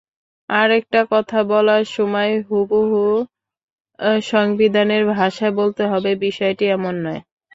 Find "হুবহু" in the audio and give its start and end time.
2.47-3.03